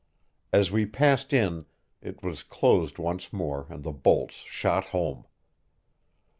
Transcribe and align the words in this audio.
As 0.51 0.71
we 0.71 0.87
passed 0.87 1.31
in, 1.31 1.67
it 2.01 2.23
was 2.23 2.41
closed 2.41 2.97
once 2.97 3.31
more 3.31 3.67
and 3.69 3.83
the 3.83 3.91
bolts 3.91 4.37
shot 4.37 4.85
home. 4.85 5.25